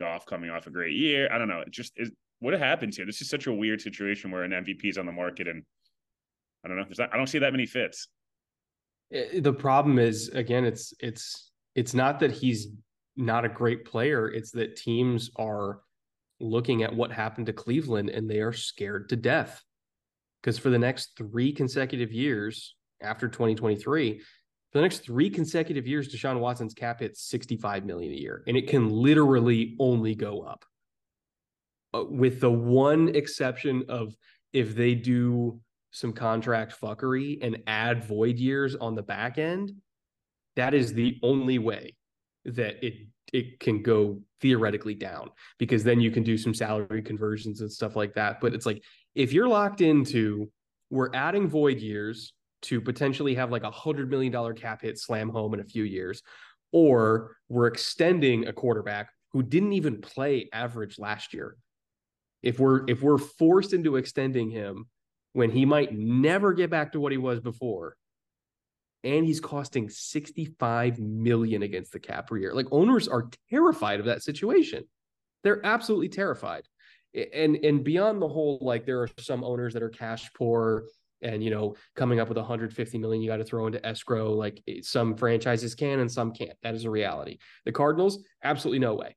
[0.01, 1.29] Goff coming off a great year?
[1.33, 1.61] I don't know.
[1.61, 2.11] It just is
[2.41, 3.07] what happens here?
[3.07, 5.63] This is such a weird situation where an MVP is on the market and
[6.65, 8.09] I don't know not, I don't see that many fits.
[9.11, 12.69] The problem is again it's it's it's not that he's
[13.17, 15.81] not a great player it's that teams are
[16.41, 19.63] looking at what happened to Cleveland and they are scared to death.
[20.41, 24.19] Because for the next 3 consecutive years after 2023
[24.71, 28.57] for the next 3 consecutive years Deshaun Watson's cap hits 65 million a year and
[28.57, 30.65] it can literally only go up.
[31.95, 34.15] Uh, with the one exception of
[34.53, 39.73] if they do some contract fuckery and add void years on the back end,
[40.57, 41.98] That is the only way
[42.55, 42.95] that it
[43.33, 47.97] it can go theoretically down because then you can do some salary conversions and stuff
[47.97, 48.41] like that.
[48.41, 48.83] But it's like
[49.15, 50.51] if you're locked into
[50.91, 52.33] we're adding void years
[52.63, 55.85] to potentially have like a hundred million dollar cap hit slam home in a few
[55.85, 56.23] years,
[56.73, 61.57] or we're extending a quarterback who didn't even play average last year.
[62.43, 64.87] If we're if we're forced into extending him
[65.33, 67.97] when he might never get back to what he was before,
[69.05, 72.55] and he's costing 65 million against the cap per year.
[72.55, 74.85] Like owners are terrified of that situation.
[75.45, 76.65] They're absolutely terrified.
[77.15, 80.85] And and beyond the whole like there are some owners that are cash poor
[81.23, 84.63] and you know coming up with 150 million you got to throw into escrow like
[84.69, 88.95] eh, some franchises can and some can't that is a reality the cardinals absolutely no
[88.95, 89.17] way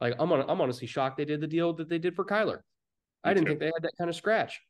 [0.00, 2.60] like i'm on, i'm honestly shocked they did the deal that they did for kyler
[3.24, 4.60] i didn't think they had that kind of scratch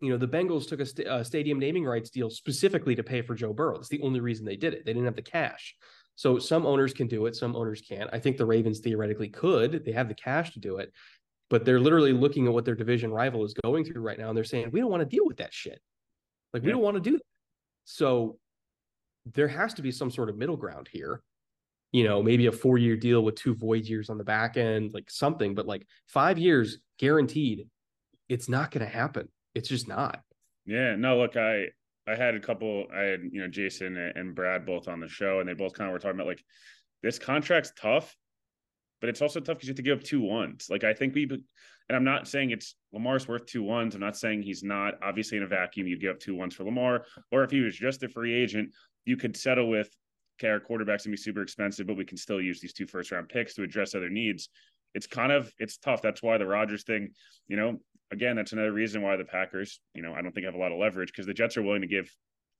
[0.00, 3.02] you know the bengals took a, st- a uh, stadium naming rights deal specifically to
[3.02, 3.76] pay for joe burrow.
[3.76, 4.84] That's the only reason they did it.
[4.84, 5.74] They didn't have the cash.
[6.14, 8.10] So some owners can do it some owners can't.
[8.12, 9.84] I think the ravens theoretically could.
[9.84, 10.92] They have the cash to do it
[11.48, 14.36] but they're literally looking at what their division rival is going through right now and
[14.36, 15.80] they're saying we don't want to deal with that shit.
[16.52, 17.24] Like we don't want to do that.
[17.84, 18.38] So
[19.32, 21.22] there has to be some sort of middle ground here.
[21.92, 24.92] You know, maybe a four year deal with two void years on the back end,
[24.92, 27.68] like something, but like five years guaranteed,
[28.28, 29.28] it's not going to happen.
[29.56, 30.20] It's just not.
[30.66, 30.96] Yeah.
[30.96, 31.66] No, look, I,
[32.06, 35.40] I had a couple, I had, you know, Jason and Brad both on the show,
[35.40, 36.44] and they both kind of were talking about like
[37.02, 38.14] this contract's tough,
[39.00, 40.66] but it's also tough because you have to give up two ones.
[40.70, 41.26] Like I think we
[41.88, 43.94] and I'm not saying it's Lamar's worth two ones.
[43.94, 44.94] I'm not saying he's not.
[45.02, 47.04] Obviously, in a vacuum, you'd give up two ones for Lamar.
[47.30, 48.70] Or if he was just a free agent,
[49.04, 49.88] you could settle with
[50.38, 53.10] okay, our quarterback's gonna be super expensive, but we can still use these two first
[53.10, 54.48] round picks to address other needs.
[54.94, 56.02] It's kind of it's tough.
[56.02, 57.10] That's why the Rodgers thing,
[57.48, 60.54] you know, again, that's another reason why the Packers, you know, I don't think have
[60.54, 62.10] a lot of leverage because the Jets are willing to give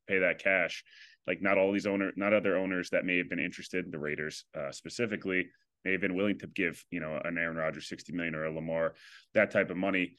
[0.09, 0.85] pay that cash.
[1.27, 4.45] Like not all these owner, not other owners that may have been interested, the Raiders
[4.57, 5.49] uh, specifically,
[5.85, 8.55] may have been willing to give, you know, an Aaron Rodgers 60 million or a
[8.55, 8.95] Lamar,
[9.35, 10.17] that type of money.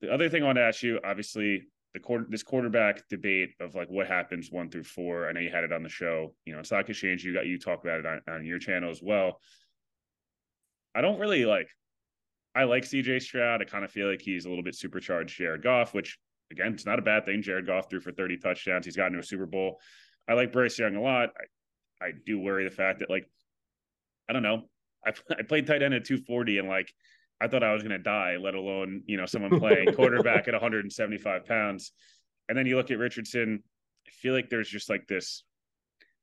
[0.00, 3.74] The other thing I want to ask you, obviously, the quarter this quarterback debate of
[3.74, 5.28] like what happens one through four.
[5.28, 6.34] I know you had it on the show.
[6.44, 8.90] You know, it's Stock Exchange, you got you talk about it on, on your channel
[8.90, 9.40] as well.
[10.94, 11.68] I don't really like
[12.54, 13.62] I like CJ Stroud.
[13.62, 16.18] I kind of feel like he's a little bit supercharged Jared Goff, which
[16.50, 17.42] again, it's not a bad thing.
[17.42, 18.84] Jared Goff threw for 30 touchdowns.
[18.84, 19.78] He's gotten to a Super Bowl.
[20.28, 21.30] I like Bryce Young a lot.
[22.02, 23.28] I, I do worry the fact that like
[24.28, 24.62] I don't know.
[25.06, 26.92] I, I played tight end at 240 and like
[27.40, 30.52] I thought I was going to die, let alone, you know, someone playing quarterback at
[30.52, 31.92] 175 pounds.
[32.48, 33.62] And then you look at Richardson,
[34.06, 35.44] I feel like there's just like this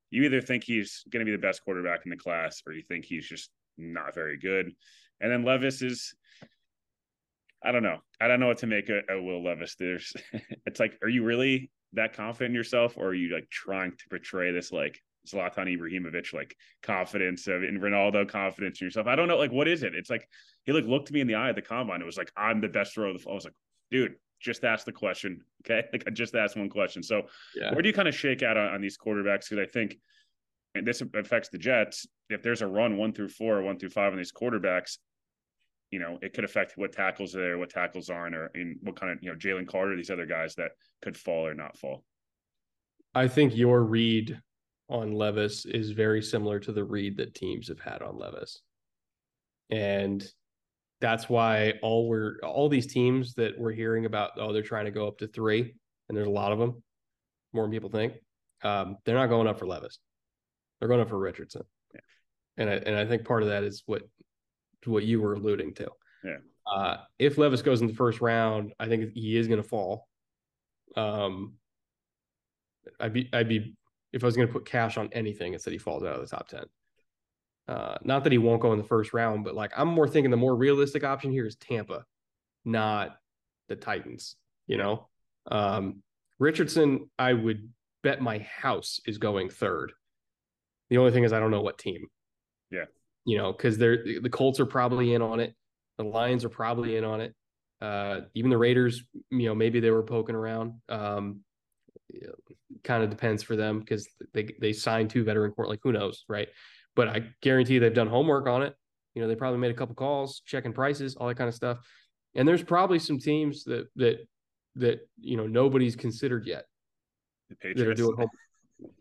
[0.09, 2.81] you either think he's going to be the best quarterback in the class or you
[2.81, 4.71] think he's just not very good.
[5.21, 6.15] And then Levis is
[7.63, 7.97] I don't know.
[8.21, 9.75] I don't know what to make of, Will Levis.
[9.75, 10.13] There's
[10.65, 14.09] it's like are you really that confident in yourself or are you like trying to
[14.09, 19.07] portray this like Zlatan Ibrahimovic like confidence of in Ronaldo confidence in yourself.
[19.07, 19.93] I don't know, like what is it?
[19.95, 20.27] It's like
[20.65, 22.01] he like looked me in the eye at the combine.
[22.01, 23.29] It was like I'm the best thrower of the.
[23.29, 23.53] I was like,
[23.91, 25.87] dude, just ask the question, okay?
[25.93, 27.03] Like I just asked one question.
[27.03, 27.23] So
[27.55, 27.73] yeah.
[27.73, 29.49] where do you kind of shake out on, on these quarterbacks?
[29.49, 29.97] Because I think,
[30.75, 32.07] and this affects the Jets.
[32.29, 34.97] If there's a run one through four, or one through five on these quarterbacks,
[35.91, 38.99] you know, it could affect what tackles are there, what tackles aren't, or in what
[38.99, 40.71] kind of you know Jalen Carter, these other guys that
[41.01, 42.03] could fall or not fall.
[43.15, 44.39] I think your read
[44.89, 48.61] on Levis is very similar to the read that teams have had on Levis.
[49.69, 50.25] And
[51.01, 54.91] that's why all we're all these teams that we're hearing about, oh, they're trying to
[54.91, 55.73] go up to three,
[56.07, 56.81] and there's a lot of them,
[57.53, 58.13] more than people think.
[58.63, 59.99] Um, they're not going up for Levis.
[60.79, 61.63] They're going up for Richardson.
[61.93, 62.01] Yeah.
[62.57, 64.03] And I and I think part of that is what
[64.85, 65.89] what you were alluding to.
[66.23, 66.37] Yeah.
[66.65, 70.07] Uh, if Levis goes in the first round, I think he is going to fall.
[70.95, 71.53] Um,
[72.99, 73.75] I'd be I'd be
[74.13, 76.21] if I was going to put cash on anything, it's that he falls out of
[76.21, 76.63] the top 10.
[77.67, 80.31] Uh, not that he won't go in the first round, but like I'm more thinking
[80.31, 82.05] the more realistic option here is Tampa,
[82.63, 83.17] not
[83.67, 84.35] the Titans,
[84.67, 85.07] you know?
[85.51, 86.01] Um,
[86.39, 87.69] Richardson, I would
[88.03, 89.91] bet my house is going third.
[90.89, 92.07] The only thing is I don't know what team.
[92.71, 92.85] Yeah.
[93.27, 95.53] You know, because they're the Colts are probably in on it.
[95.97, 97.35] The Lions are probably in on it.
[97.81, 100.73] Uh, even the Raiders, you know, maybe they were poking around.
[100.89, 101.41] Um,
[102.83, 105.67] kind of depends for them because they they signed two veteran court.
[105.67, 106.47] Like who knows, right?
[106.95, 108.75] But I guarantee they've done homework on it.
[109.13, 111.79] You know, they probably made a couple calls, checking prices, all that kind of stuff.
[112.35, 114.25] And there's probably some teams that that
[114.75, 116.65] that you know nobody's considered yet
[117.61, 118.29] that are doing homework.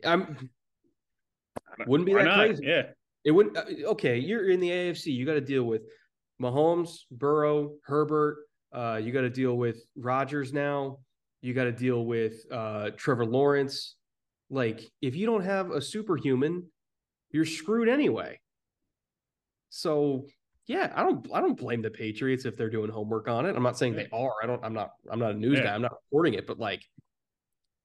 [0.05, 0.51] I'm
[1.87, 2.39] wouldn't be that not?
[2.39, 2.65] crazy.
[2.67, 2.83] Yeah,
[3.27, 3.57] it wouldn't.
[3.59, 5.07] Uh, okay, you're in the AFC.
[5.07, 5.83] You got to deal with
[6.41, 8.39] Mahomes, Burrow, Herbert.
[8.73, 11.01] Uh, you got to deal with Rodgers now.
[11.43, 13.97] You got to deal with uh, Trevor Lawrence.
[14.49, 16.65] Like, if you don't have a superhuman,
[17.33, 18.39] you're screwed anyway.
[19.71, 20.27] So
[20.69, 23.57] yeah, I don't I don't blame the Patriots if they're doing homework on it.
[23.57, 24.33] I'm not saying they are.
[24.43, 25.65] I don't I'm not I'm not a news Yeah.
[25.65, 25.75] guy.
[25.75, 26.83] I'm not reporting it, but like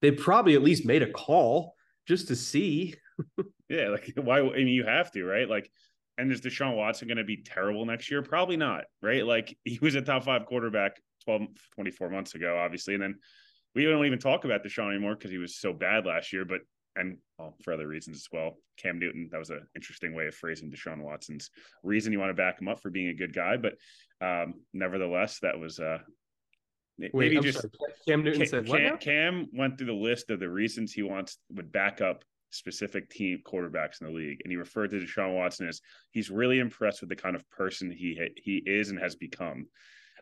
[0.00, 1.74] they probably at least made a call
[2.06, 2.94] just to see.
[3.68, 4.40] Yeah, like why?
[4.40, 5.48] I mean, you have to, right?
[5.48, 5.70] Like,
[6.18, 8.20] and is Deshaun Watson going to be terrible next year?
[8.20, 9.24] Probably not, right?
[9.24, 11.42] Like, he was a top five quarterback 12,
[11.74, 13.18] 24 months ago, obviously, and then
[13.74, 16.44] we don't even talk about Deshaun anymore because he was so bad last year.
[16.44, 16.60] But
[16.96, 19.30] and well, for other reasons as well, Cam Newton.
[19.32, 21.48] That was an interesting way of phrasing Deshaun Watson's
[21.82, 23.74] reason you want to back him up for being a good guy, but
[24.20, 25.98] um, nevertheless, that was uh,
[26.98, 27.72] Wait, maybe I'm just sorry.
[28.06, 28.80] Cam Newton Ca- said what?
[28.80, 28.98] Cam.
[28.98, 33.40] Cam went through the list of the reasons he wants would back up specific team
[33.44, 37.08] quarterbacks in the league, and he referred to Deshaun Watson as he's really impressed with
[37.10, 39.66] the kind of person he he is and has become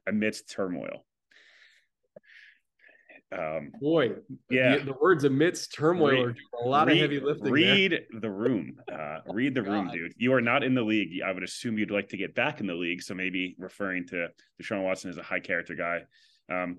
[0.07, 1.05] amidst turmoil.
[3.33, 4.15] Um, Boy,
[4.51, 7.45] yeah, the, the words amidst turmoil Read- are doing a lot read, of heavy lifting.
[7.45, 7.53] there.
[7.53, 8.77] Read the room.
[8.93, 10.15] Uh, read the room, dude.
[10.17, 11.21] You are not in the league.
[11.25, 13.03] I would assume you'd like to get back in the league.
[13.03, 14.29] So maybe referring to
[14.61, 16.01] Deshaun Watson as a high character guy.
[16.53, 16.79] Um,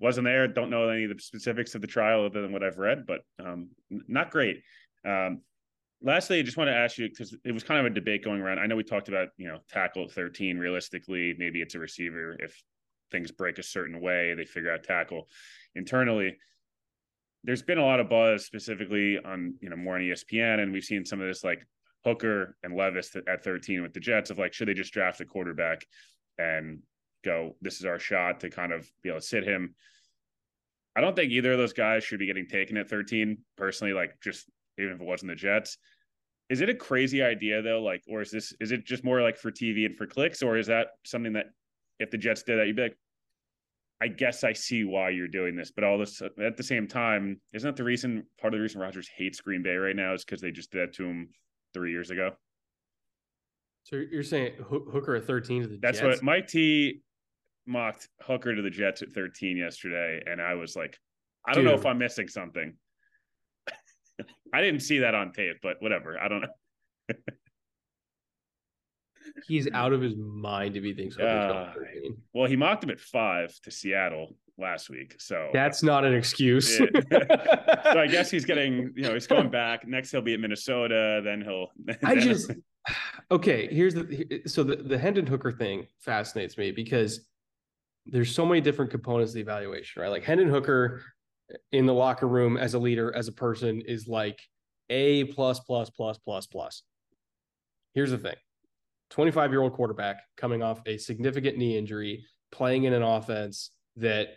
[0.00, 0.48] wasn't there.
[0.48, 3.20] Don't know any of the specifics of the trial other than what I've read, but
[3.44, 4.62] um, not great.
[5.04, 5.42] Um,
[6.02, 8.40] lastly, I just want to ask you because it was kind of a debate going
[8.40, 8.58] around.
[8.58, 10.58] I know we talked about you know tackle at 13.
[10.58, 12.60] Realistically, maybe it's a receiver if
[13.10, 15.28] things break a certain way, they figure out tackle
[15.74, 16.36] internally
[17.44, 20.84] there's been a lot of buzz specifically on you know more on ESPN, and we've
[20.84, 21.66] seen some of this like
[22.04, 25.24] Hooker and Levis at 13 with the Jets of like should they just draft a
[25.24, 25.86] quarterback
[26.38, 26.80] and
[27.24, 29.74] go this is our shot to kind of be able to sit him.
[30.96, 34.20] I don't think either of those guys should be getting taken at 13 personally like
[34.22, 35.78] just even if it wasn't the Jets.
[36.48, 39.36] Is it a crazy idea though like or is this is it just more like
[39.36, 41.46] for TV and for clicks or is that something that
[41.98, 42.96] if the Jets did that you'd be like
[44.02, 47.38] I guess I see why you're doing this, but all this at the same time,
[47.52, 48.24] isn't that the reason?
[48.40, 50.88] Part of the reason Rodgers hates Green Bay right now is because they just did
[50.88, 51.28] that to him
[51.74, 52.30] three years ago.
[53.84, 56.18] So you're saying Hooker at 13 to the That's Jets?
[56.18, 57.02] what Mike T
[57.70, 60.98] mocked Hooker to the Jets at 13 yesterday, and I was like,
[61.46, 62.74] I don't know if I'm missing something.
[64.54, 66.18] I didn't see that on tape, but whatever.
[66.20, 66.48] I don't know.
[69.46, 71.72] He's out of his mind if he thinks Uh,
[72.32, 76.80] Well, he mocked him at five to Seattle last week, so That's not an excuse.
[77.82, 79.88] So I guess he's getting, you know, he's going back.
[79.88, 81.20] Next, he'll be at Minnesota.
[81.24, 81.72] Then he'll.
[82.04, 82.52] I just
[83.32, 83.66] okay.
[83.72, 87.26] Here's the so the the Hendon Hooker thing fascinates me because
[88.10, 90.10] there's so many different components of the evaluation, right?
[90.10, 91.02] Like Hendon Hooker
[91.72, 94.40] in the locker room as a leader, as a person, is like
[94.88, 96.82] a plus plus plus plus plus.
[97.94, 98.36] Here's the thing:
[99.10, 104.28] 25 year old quarterback coming off a significant knee injury, playing in an offense that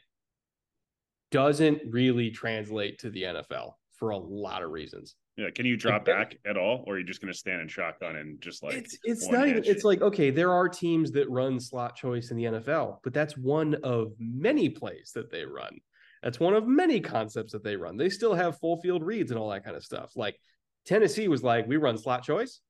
[1.31, 5.15] doesn't really translate to the NFL for a lot of reasons.
[5.38, 7.67] Yeah, can you drop back at all, or are you just going to stand in
[7.67, 11.28] shotgun and just like it's it's not even it's like okay there are teams that
[11.28, 15.80] run slot choice in the NFL but that's one of many plays that they run.
[16.22, 17.98] That's one of many concepts that they run.
[17.98, 20.13] They still have full field reads and all that kind of stuff.
[20.15, 20.39] Like
[20.86, 22.62] Tennessee was like we run slot choice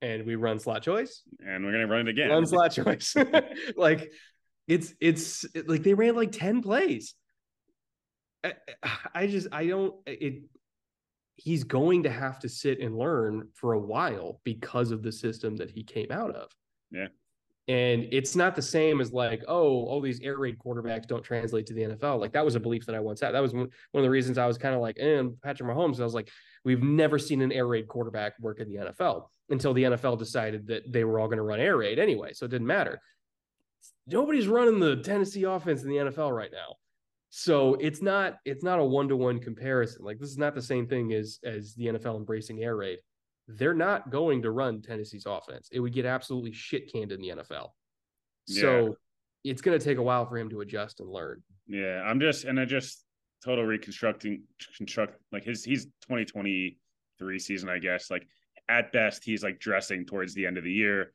[0.00, 2.30] and we run slot choice and we're going to run it again.
[2.30, 3.14] run slot choice.
[3.76, 4.10] Like
[4.66, 7.14] it's it's like they ran like 10 plays.
[8.42, 8.54] I,
[9.14, 10.44] I just I don't it
[11.36, 15.56] he's going to have to sit and learn for a while because of the system
[15.56, 16.50] that he came out of.
[16.90, 17.08] Yeah.
[17.66, 21.64] And it's not the same as like, oh, all these air raid quarterbacks don't translate
[21.66, 22.20] to the NFL.
[22.20, 23.32] Like that was a belief that I once had.
[23.32, 25.98] That was one of the reasons I was kind of like, eh, and Patrick Mahomes.
[25.98, 26.28] I was like,
[26.64, 30.66] we've never seen an air raid quarterback work in the NFL until the NFL decided
[30.66, 32.34] that they were all going to run air raid anyway.
[32.34, 33.00] So it didn't matter.
[34.06, 36.76] Nobody's running the Tennessee offense in the NFL right now.
[37.36, 40.04] So it's not it's not a one to one comparison.
[40.04, 43.00] Like this is not the same thing as as the NFL embracing air raid.
[43.48, 45.68] They're not going to run Tennessee's offense.
[45.72, 47.70] It would get absolutely shit canned in the NFL.
[48.46, 48.94] So
[49.42, 51.42] it's going to take a while for him to adjust and learn.
[51.66, 53.04] Yeah, I'm just and I just
[53.44, 54.44] total reconstructing
[54.76, 58.12] construct like his he's 2023 season, I guess.
[58.12, 58.28] Like
[58.68, 61.10] at best, he's like dressing towards the end of the year.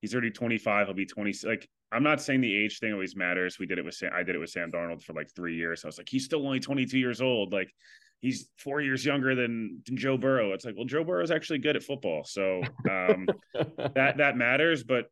[0.00, 0.86] He's already 25.
[0.86, 1.34] He'll be 20.
[1.44, 3.58] Like I'm not saying the age thing always matters.
[3.58, 4.10] We did it with Sam.
[4.14, 5.84] I did it with Sam Darnold for like three years.
[5.84, 7.52] I was like, he's still only 22 years old.
[7.52, 7.72] Like
[8.20, 10.52] he's four years younger than, than Joe Burrow.
[10.52, 13.28] It's like, well, Joe Burrow is actually good at football, so um,
[13.94, 14.82] that that matters.
[14.84, 15.10] But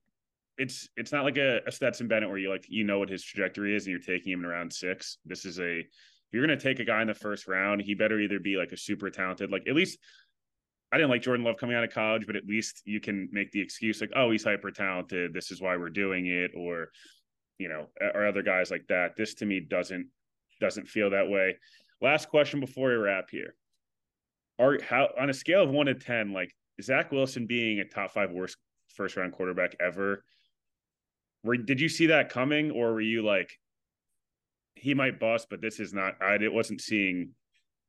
[0.56, 3.24] it's it's not like a, a Stetson Bennett where you like you know what his
[3.24, 5.18] trajectory is and you're taking him in round six.
[5.26, 5.86] This is a if
[6.32, 8.76] you're gonna take a guy in the first round, he better either be like a
[8.76, 9.98] super talented, like at least
[10.92, 13.52] I didn't like Jordan Love coming out of college, but at least you can make
[13.52, 15.32] the excuse like, oh, he's hyper talented.
[15.32, 16.88] This is why we're doing it, or
[17.58, 19.16] you know, or other guys like that.
[19.16, 20.08] This to me doesn't
[20.60, 21.56] doesn't feel that way.
[22.00, 23.54] Last question before we wrap here.
[24.58, 28.10] are how on a scale of one to ten, like Zach Wilson being a top
[28.10, 28.56] five worst
[28.88, 30.24] first round quarterback ever.
[31.44, 33.50] Were, did you see that coming, or were you like,
[34.74, 36.16] he might bust, but this is not?
[36.20, 37.30] I it wasn't seeing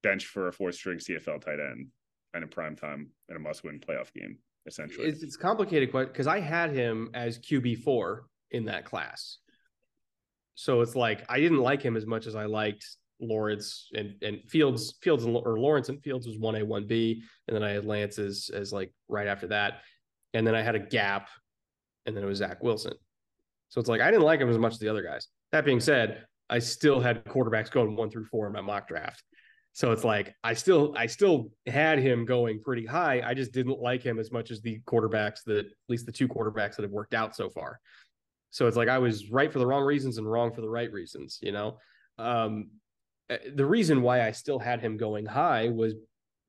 [0.03, 1.87] bench for a fourth string CFL tight end
[2.33, 4.37] and a prime time in a must win playoff game.
[4.67, 9.37] Essentially, it's, it's complicated because I had him as QB four in that class.
[10.55, 12.85] So it's like I didn't like him as much as I liked
[13.19, 14.97] Lawrence and and Fields.
[15.01, 18.19] Fields or Lawrence and Fields was one A one B, and then I had Lance
[18.19, 19.81] as as like right after that,
[20.33, 21.29] and then I had a gap,
[22.05, 22.93] and then it was Zach Wilson.
[23.69, 25.27] So it's like I didn't like him as much as the other guys.
[25.51, 29.23] That being said, I still had quarterbacks going one through four in my mock draft.
[29.73, 33.21] So it's like I still I still had him going pretty high.
[33.25, 36.27] I just didn't like him as much as the quarterbacks that at least the two
[36.27, 37.79] quarterbacks that have worked out so far.
[38.49, 40.91] So it's like I was right for the wrong reasons and wrong for the right
[40.91, 41.77] reasons, you know.
[42.17, 42.71] Um,
[43.29, 45.95] eh, the reason why I still had him going high was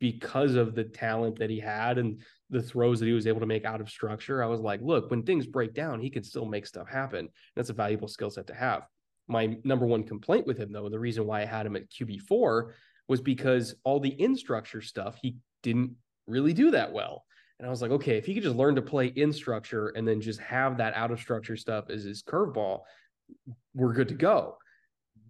[0.01, 2.20] because of the talent that he had and
[2.51, 4.43] the throws that he was able to make out of structure.
[4.43, 7.29] I was like, look, when things break down, he can still make stuff happen.
[7.55, 8.83] That's a valuable skill set to have.
[9.29, 11.89] My number one complaint with him, though, and the reason why I had him at
[11.89, 12.73] QB4
[13.09, 15.96] was because all the in structure stuff he didn't
[16.26, 17.24] really do that well.
[17.59, 20.07] And I was like, okay, if he could just learn to play in structure and
[20.07, 22.80] then just have that out of structure stuff as his curveball,
[23.74, 24.57] we're good to go.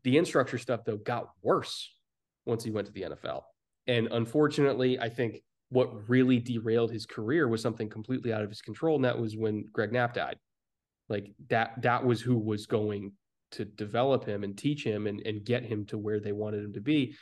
[0.05, 1.95] The in structure stuff, though, got worse
[2.47, 3.43] once he went to the NFL.
[3.87, 8.63] And unfortunately, I think what really derailed his career was something completely out of his
[8.63, 8.97] control.
[8.97, 10.37] And that was when Greg Knapp died.
[11.09, 13.13] Like that, that was who was going
[13.53, 16.73] to develop him and teach him and, and get him to where they wanted him
[16.73, 17.15] to be.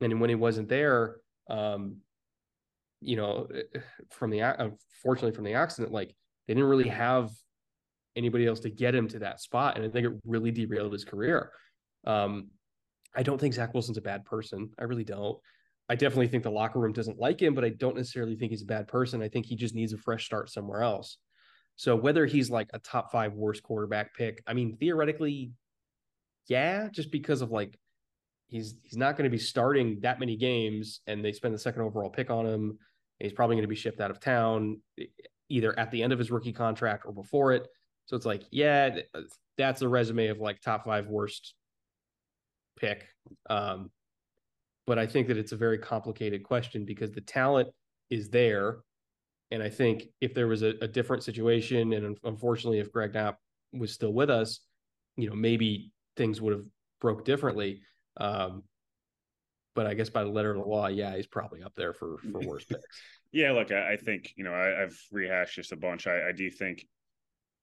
[0.00, 1.16] And when he wasn't there,
[1.50, 1.98] um,
[3.00, 3.80] you know, eh,
[4.10, 6.14] from the unfortunately from the accident, like
[6.46, 7.30] they didn't really have
[8.16, 11.04] anybody else to get him to that spot, and I think it really derailed his
[11.04, 11.52] career.
[12.04, 12.48] Um,
[13.14, 14.70] I don't think Zach Wilson's a bad person.
[14.78, 15.38] I really don't.
[15.88, 18.62] I definitely think the locker room doesn't like him, but I don't necessarily think he's
[18.62, 19.22] a bad person.
[19.22, 21.16] I think he just needs a fresh start somewhere else.
[21.76, 25.52] So whether he's like a top five worst quarterback pick, I mean, theoretically,
[26.48, 27.78] yeah, just because of like
[28.48, 31.82] he's he's not going to be starting that many games, and they spend the second
[31.82, 32.78] overall pick on him.
[33.18, 34.80] He's probably going to be shipped out of town
[35.48, 37.66] either at the end of his rookie contract or before it.
[38.06, 38.98] So it's like, yeah,
[39.56, 41.54] that's a resume of like top five worst
[42.78, 43.06] pick.
[43.50, 43.90] Um,
[44.86, 47.68] but I think that it's a very complicated question because the talent
[48.08, 48.78] is there.
[49.50, 53.38] And I think if there was a, a different situation, and unfortunately, if Greg Knapp
[53.72, 54.60] was still with us,
[55.16, 56.64] you know, maybe things would have
[57.00, 57.80] broke differently.
[58.18, 58.64] Um,
[59.74, 62.18] but I guess by the letter of the law, yeah, he's probably up there for
[62.32, 62.82] for worst picks.
[63.32, 66.06] yeah, look, I, I think you know I, have rehashed just a bunch.
[66.06, 66.84] I, I, do think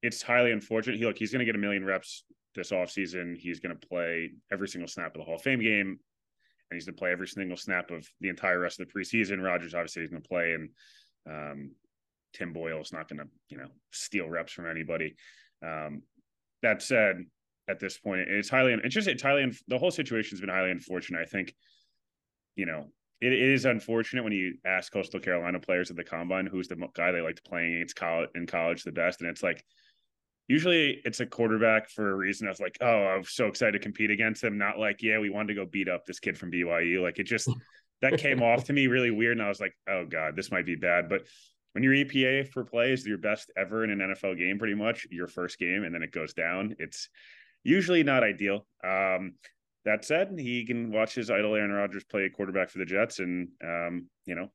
[0.02, 0.98] it's highly unfortunate.
[0.98, 2.24] He look, he's going to get a million reps
[2.56, 3.36] this offseason.
[3.36, 6.00] He's going to play every single snap of the Hall of Fame game,
[6.70, 9.44] and he's going to play every single snap of the entire rest of the preseason.
[9.44, 10.70] Rodgers obviously is going to play, and
[11.30, 11.72] um,
[12.34, 15.16] Tim Boyle's not going to you know steal reps from anybody.
[15.62, 16.04] Um,
[16.62, 17.26] that said,
[17.68, 18.22] at this point.
[18.22, 21.22] It's highly, it's just, it's highly, the whole situation's been highly unfortunate.
[21.22, 21.54] I think,
[22.56, 22.88] you know,
[23.22, 26.76] it, it is unfortunate when you ask Coastal Carolina players at the combine who's the
[26.94, 29.64] guy they like to playing against college in college the best, and it's like
[30.48, 32.48] usually it's a quarterback for a reason.
[32.48, 34.58] I was like, oh, I'm so excited to compete against him.
[34.58, 37.02] Not like, yeah, we wanted to go beat up this kid from BYU.
[37.02, 37.50] Like it just
[38.02, 40.66] that came off to me really weird, and I was like, oh god, this might
[40.66, 41.10] be bad.
[41.10, 41.22] But
[41.72, 45.08] when your EPA for play is your best ever in an NFL game, pretty much
[45.10, 47.10] your first game, and then it goes down, it's
[47.66, 48.66] usually not ideal.
[48.84, 49.34] Um,
[49.84, 53.50] that said, he can watch his idol Aaron Rodgers play quarterback for the Jets, and
[53.64, 54.50] um, you know,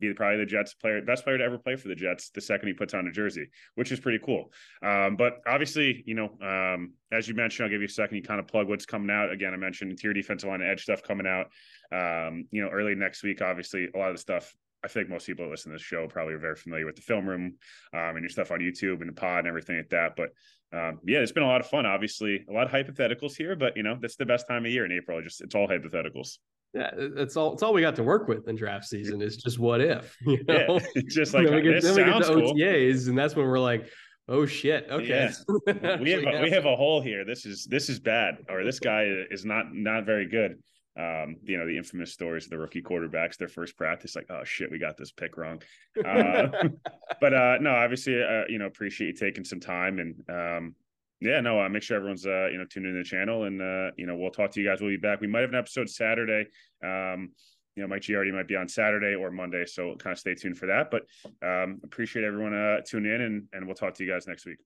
[0.00, 2.68] be probably the Jets player, best player to ever play for the Jets the second
[2.68, 4.52] he puts on a jersey, which is pretty cool.
[4.82, 8.16] Um, but obviously, you know, um, as you mentioned, I'll give you a second.
[8.16, 9.30] You kind of plug what's coming out.
[9.30, 11.46] Again, I mentioned interior defensive line edge stuff coming out.
[11.92, 13.42] Um, you know, early next week.
[13.42, 14.52] Obviously, a lot of the stuff
[14.84, 17.02] I think most people that listen to this show probably are very familiar with the
[17.02, 17.54] film room
[17.92, 20.16] um, and your stuff on YouTube and the pod and everything like that.
[20.16, 20.30] But
[20.76, 21.86] um, yeah, it's been a lot of fun.
[21.86, 24.84] Obviously, a lot of hypotheticals here, but you know that's the best time of year
[24.84, 25.20] in April.
[25.22, 26.38] Just it's all hypotheticals.
[26.74, 29.58] Yeah, it's all it's all we got to work with in draft season is just
[29.58, 30.16] what if.
[30.26, 30.80] You know?
[30.96, 32.54] Yeah, just like then we get, then we get the cool.
[32.54, 33.88] OTAs, and that's when we're like,
[34.28, 35.30] oh shit, okay.
[35.30, 35.96] Yeah.
[36.00, 37.24] we have a, we have a hole here.
[37.24, 40.58] This is this is bad, or this guy is not not very good
[40.98, 44.44] um, you know, the infamous stories of the rookie quarterbacks, their first practice, like, oh
[44.44, 45.62] shit, we got this pick wrong.
[46.04, 46.48] Uh,
[47.20, 50.74] but uh, no, obviously, uh, you know, appreciate you taking some time and um,
[51.20, 53.92] yeah, no, uh, make sure everyone's uh, you know tuned in the channel and uh,
[53.96, 54.80] you know we'll talk to you guys.
[54.80, 55.20] We'll be back.
[55.20, 56.46] We might have an episode Saturday.
[56.82, 57.30] Um,
[57.76, 60.58] you know, Mike Giardi might be on Saturday or Monday, so kind of stay tuned
[60.58, 60.90] for that.
[60.90, 61.02] But
[61.46, 64.58] um, appreciate everyone uh, tuning in and and we'll talk to you guys next week.